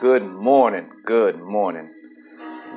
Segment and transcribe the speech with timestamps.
[0.00, 0.88] Good morning.
[1.04, 1.92] Good morning.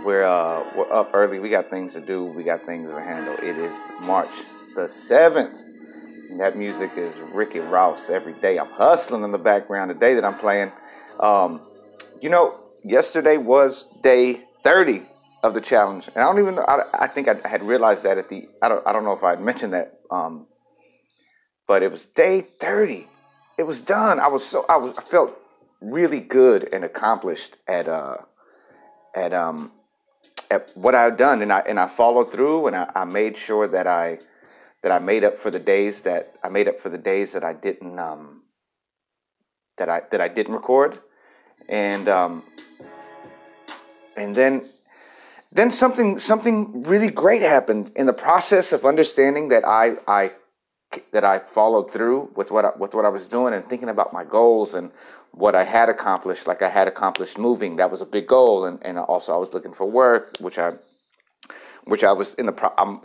[0.03, 1.37] We're uh we're up early.
[1.37, 2.25] We got things to do.
[2.25, 3.35] We got things to handle.
[3.35, 4.31] It is March
[4.75, 5.55] the seventh.
[6.39, 8.57] That music is Rick Ross every day.
[8.57, 10.71] I'm hustling in the background The day that I'm playing.
[11.19, 11.61] Um,
[12.19, 15.03] you know, yesterday was day 30
[15.43, 16.57] of the challenge, and I don't even.
[16.57, 18.47] I, I think I had realized that at the.
[18.63, 18.87] I don't.
[18.87, 19.99] I don't know if I had mentioned that.
[20.09, 20.47] Um,
[21.67, 23.07] but it was day 30.
[23.59, 24.19] It was done.
[24.19, 24.65] I was so.
[24.67, 24.95] I was.
[24.97, 25.37] I felt
[25.81, 28.17] really good and accomplished at uh
[29.15, 29.71] at um
[30.49, 31.41] at what I've done.
[31.41, 34.19] And I and I followed through and I, I made sure that I
[34.83, 37.43] that I made up for the days that I made up for the days that
[37.43, 38.43] I didn't um
[39.77, 40.99] that I that I didn't record.
[41.67, 42.43] And um
[44.15, 44.69] and then
[45.51, 50.31] then something something really great happened in the process of understanding that I I
[51.13, 54.11] that I followed through with what I, with what I was doing and thinking about
[54.11, 54.91] my goals and
[55.31, 56.47] what I had accomplished.
[56.47, 59.53] Like I had accomplished moving, that was a big goal, and and also I was
[59.53, 60.73] looking for work, which I
[61.85, 63.01] which I was in the pro- I'm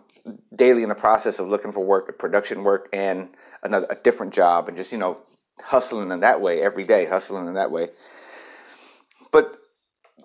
[0.55, 3.29] daily in the process of looking for work, production work, and
[3.63, 5.19] another a different job, and just you know
[5.63, 7.89] hustling in that way every day, hustling in that way.
[9.33, 9.57] But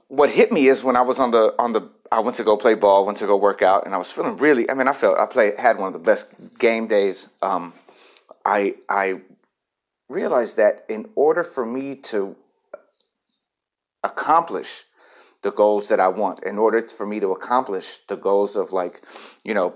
[0.08, 2.58] what hit me is when I was on the on the I went to go
[2.58, 4.70] play ball, went to go work out, and I was feeling really.
[4.70, 6.26] I mean, I felt I played had one of the best
[6.60, 7.30] game days.
[7.42, 7.74] Um,
[8.46, 9.22] I I
[10.12, 12.36] realized that in order for me to
[14.04, 14.84] accomplish
[15.44, 19.02] the goals that I want, in order for me to accomplish the goals of like,
[19.44, 19.74] you know,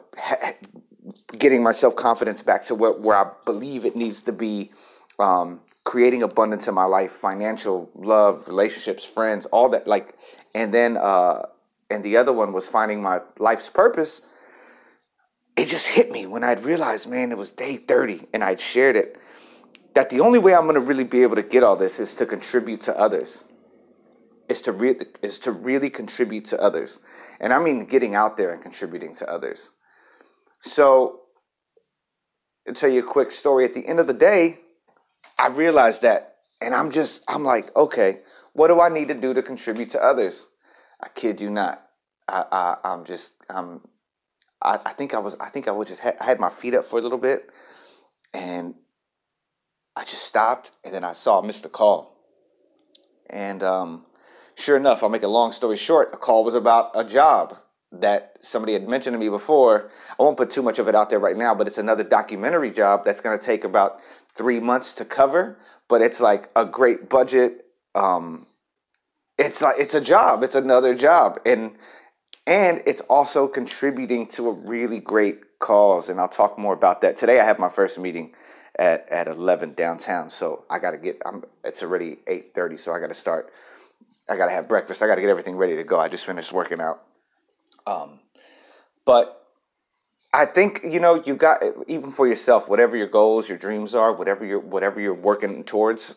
[1.38, 4.72] getting my self confidence back to where, where I believe it needs to be,
[5.20, 9.88] um, creating abundance in my life, financial, love, relationships, friends, all that.
[9.88, 10.16] Like,
[10.54, 11.44] and then, uh,
[11.90, 14.22] and the other one was finding my life's purpose.
[15.56, 18.96] It just hit me when I'd realized, man, it was day 30 and I'd shared
[18.96, 19.18] it
[19.96, 22.14] that the only way I'm going to really be able to get all this is
[22.16, 23.44] to contribute to others.
[24.48, 27.00] Is to re- is to really contribute to others,
[27.40, 29.72] and I mean getting out there and contributing to others.
[30.64, 31.22] So,
[32.68, 33.66] to tell you a quick story.
[33.66, 34.60] At the end of the day,
[35.40, 38.20] I realized that, and I'm just I'm like, okay,
[38.54, 40.46] what do I need to do to contribute to others?
[41.02, 41.82] I kid you not.
[42.28, 43.82] I, I I'm just I'm
[44.62, 46.76] I, I think I was I think I was just ha- I had my feet
[46.76, 47.50] up for a little bit,
[48.32, 48.76] and
[49.96, 52.16] I just stopped and then I saw I missed a call.
[53.30, 54.06] And um,
[54.56, 56.10] sure enough, I'll make a long story short.
[56.14, 57.56] A call was about a job
[57.92, 59.90] that somebody had mentioned to me before.
[60.20, 62.72] I won't put too much of it out there right now, but it's another documentary
[62.72, 64.00] job that's going to take about
[64.36, 65.58] three months to cover.
[65.88, 67.66] But it's like a great budget.
[67.94, 68.48] Um,
[69.38, 70.44] it's like it's a job.
[70.44, 71.76] It's another job, and
[72.48, 76.10] and it's also contributing to a really great cause.
[76.10, 77.40] And I'll talk more about that today.
[77.40, 78.34] I have my first meeting
[78.78, 80.30] at, at 11 downtown.
[80.30, 83.52] So I got to get, I'm, it's already 8.30, so I got to start,
[84.30, 85.02] I got to have breakfast.
[85.02, 86.00] I got to get everything ready to go.
[86.00, 87.04] I just finished working out.
[87.88, 88.20] Um,
[89.06, 89.48] but
[90.34, 94.14] I think, you know, you got, even for yourself, whatever your goals, your dreams are,
[94.14, 96.14] whatever you're, whatever you're working towards,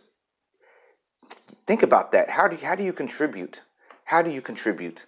[1.66, 2.30] think about that.
[2.30, 3.60] How do, how do you contribute?
[4.04, 5.04] How do you contribute?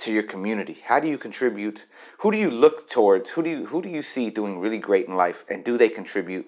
[0.00, 0.78] to your community?
[0.86, 1.84] How do you contribute?
[2.20, 3.28] Who do you look towards?
[3.28, 5.90] Who do you who do you see doing really great in life and do they
[5.90, 6.46] contribute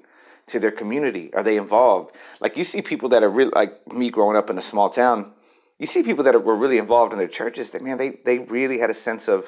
[0.48, 1.30] to their community?
[1.34, 2.14] Are they involved?
[2.40, 5.32] Like you see people that are really like me growing up in a small town.
[5.78, 7.70] You see people that were really involved in their churches.
[7.70, 9.44] That man, they they really had a sense of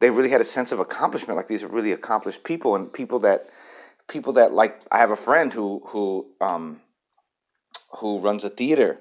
[0.00, 1.36] they really had a sense of accomplishment.
[1.36, 3.48] Like these are really accomplished people and people that
[4.08, 4.80] people that like.
[4.90, 6.80] I have a friend who who um
[7.98, 9.00] who runs a theater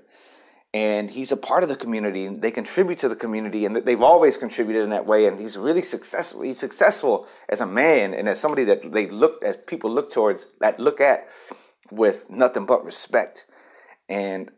[0.78, 4.04] and he's a part of the community and they contribute to the community and they've
[4.04, 8.30] always contributed in that way and he's really successful he's successful as a man and
[8.30, 11.28] as somebody that they look as people look towards that look at
[11.90, 13.46] with nothing but respect.
[14.08, 14.52] And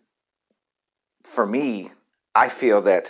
[1.33, 1.91] for me
[2.35, 3.05] i feel that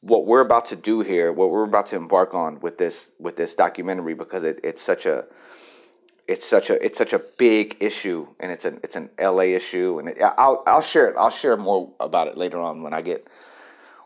[0.00, 3.36] what we're about to do here what we're about to embark on with this with
[3.36, 5.24] this documentary because it, it's such a
[6.28, 9.98] it's such a it's such a big issue, and it's an it's an LA issue,
[9.98, 11.16] and it, I'll I'll share it.
[11.16, 13.28] I'll share more about it later on when I get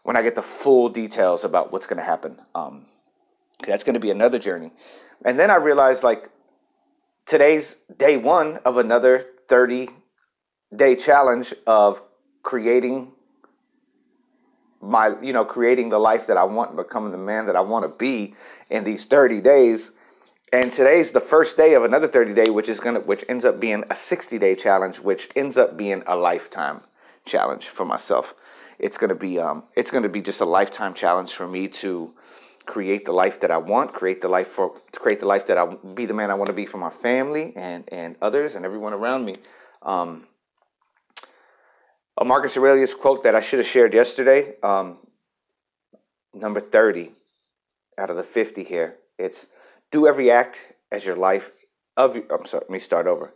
[0.02, 2.40] when I get the full details about what's going to happen.
[2.54, 2.86] Um,
[3.66, 4.70] that's going to be another journey,
[5.24, 6.30] and then I realized like
[7.26, 9.88] today's day one of another thirty
[10.74, 12.02] day challenge of
[12.42, 13.12] creating
[14.82, 17.84] my you know creating the life that I want, becoming the man that I want
[17.86, 18.34] to be
[18.68, 19.90] in these thirty days
[20.52, 23.60] and today's the first day of another 30 day, which is gonna, which ends up
[23.60, 26.80] being a 60 day challenge, which ends up being a lifetime
[27.24, 28.26] challenge for myself.
[28.78, 32.12] It's gonna be, um, it's gonna be just a lifetime challenge for me to
[32.66, 35.66] create the life that I want, create the life for, create the life that I
[35.94, 38.92] be the man I want to be for my family and and others and everyone
[38.92, 39.36] around me.
[39.82, 40.26] Um,
[42.18, 44.54] a Marcus Aurelius quote that I should have shared yesterday.
[44.62, 44.98] Um,
[46.34, 47.12] number 30
[47.98, 48.96] out of the 50 here.
[49.18, 49.46] It's
[49.92, 50.56] do every act
[50.92, 51.44] as your life
[51.96, 53.32] of I'm sorry, let me start over.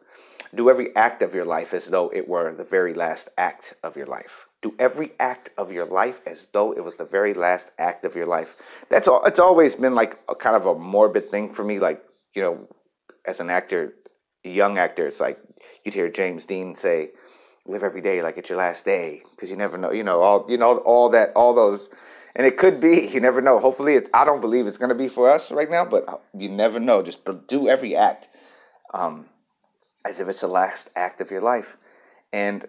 [0.55, 3.97] Do every act of your life as though it were the very last act of
[3.97, 4.31] your life.
[4.63, 8.15] Do every act of your life as though it was the very last act of
[8.15, 8.49] your life.
[8.89, 9.25] That's all.
[9.25, 11.81] It's always been like a kind of a morbid thing for me.
[11.81, 12.03] Like
[12.35, 12.69] you know,
[13.27, 13.95] as an actor,
[14.45, 15.39] a young actor, it's like
[15.85, 17.11] you'd hear James Dean say,
[17.67, 19.91] "Live every day like it's your last day," because you never know.
[19.91, 21.91] You know all you know all that all those
[22.37, 23.09] and it could be.
[23.13, 23.59] You never know.
[23.59, 26.49] Hopefully, it, I don't believe it's going to be for us right now, but you
[26.49, 27.03] never know.
[27.03, 28.27] Just do every act
[28.93, 29.27] um,
[30.05, 31.77] as if it's the last act of your life.
[32.33, 32.67] And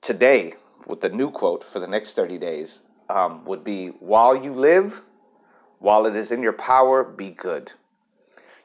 [0.00, 0.54] today,
[0.86, 5.00] with the new quote for the next 30 days, um, would be While you live,
[5.78, 7.72] while it is in your power, be good.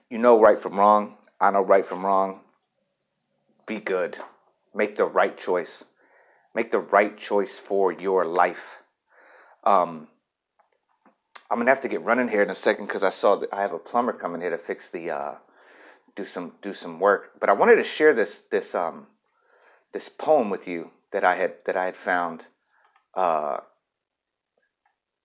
[0.10, 1.16] You know right from wrong.
[1.40, 2.42] I know right from wrong.
[3.66, 4.18] Be good.
[4.76, 5.86] Make the right choice.
[6.56, 8.58] Make the right choice for your life.
[9.64, 10.08] Um,
[11.54, 13.62] I'm gonna have to get running here in a second because I saw that I
[13.62, 15.34] have a plumber coming here to fix the uh,
[16.16, 17.40] do some do some work.
[17.40, 19.06] But I wanted to share this this um
[19.94, 22.46] this poem with you that I had that I had found.
[23.14, 23.58] Uh,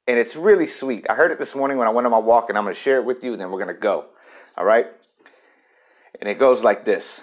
[0.07, 1.07] and it's really sweet.
[1.09, 2.81] I heard it this morning when I went on my walk, and I'm going to
[2.81, 4.05] share it with you, and then we're going to go.
[4.59, 4.87] All right?
[6.21, 7.23] And it goes like this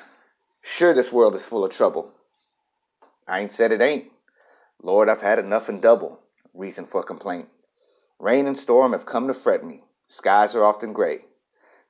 [0.63, 2.11] Sure, this world is full of trouble.
[3.27, 4.05] I ain't said it ain't.
[4.81, 6.21] Lord, I've had enough and double.
[6.55, 7.49] Reason for complaint.
[8.19, 9.83] Rain and storm have come to fret me.
[10.07, 11.25] Skies are often gray.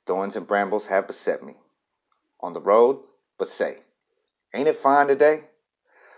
[0.07, 1.56] Thorns and brambles have beset me.
[2.42, 3.01] On the road,
[3.38, 3.77] but say,
[4.54, 5.45] ain't it fine today?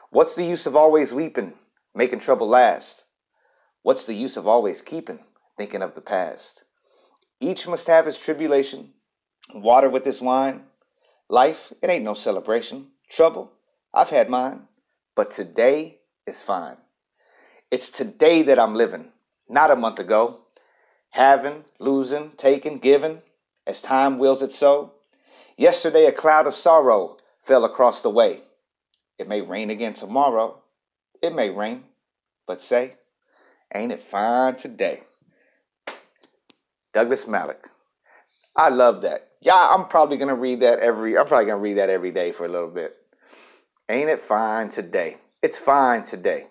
[0.10, 1.54] What's the use of always weeping,
[1.94, 3.04] making trouble last?
[3.82, 5.20] What's the use of always keeping,
[5.58, 6.64] thinking of the past?
[7.40, 8.94] Each must have his tribulation,
[9.54, 10.64] water with his wine.
[11.30, 12.88] Life, it ain't no celebration.
[13.10, 13.52] Trouble,
[13.94, 14.68] I've had mine,
[15.16, 16.78] but today is fine.
[17.70, 19.12] It's today that I'm living
[19.50, 20.40] not a month ago.
[21.12, 23.22] Having, losing, taking, giving,
[23.66, 24.94] as time wills it so.
[25.58, 28.42] Yesterday, a cloud of sorrow fell across the way.
[29.18, 30.62] It may rain again tomorrow.
[31.22, 31.84] It may rain,
[32.46, 32.96] but say,
[33.74, 35.02] ain't it fine today?
[36.94, 37.70] Douglas Malloch.
[38.56, 39.30] I love that.
[39.42, 41.18] Yeah, I'm probably gonna read that every.
[41.18, 42.96] I'm probably gonna read that every day for a little bit.
[43.90, 45.18] Ain't it fine today?
[45.42, 46.48] It's fine today.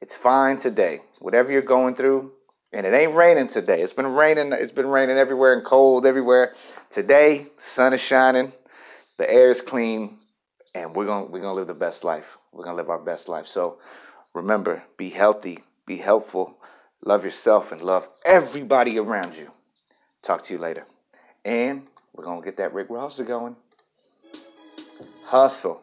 [0.00, 1.00] It's fine today.
[1.20, 2.32] Whatever you're going through,
[2.72, 3.80] and it ain't raining today.
[3.80, 4.52] It's been raining.
[4.52, 6.54] It's been raining everywhere and cold everywhere.
[6.90, 8.52] Today, sun is shining,
[9.16, 10.18] the air is clean,
[10.74, 12.26] and we're gonna we're gonna live the best life.
[12.52, 13.46] We're gonna live our best life.
[13.46, 13.78] So
[14.34, 16.58] remember, be healthy, be helpful,
[17.04, 19.50] love yourself, and love everybody around you.
[20.22, 20.84] Talk to you later.
[21.44, 23.56] And we're gonna get that Rick Ross going.
[25.24, 25.82] Hustle.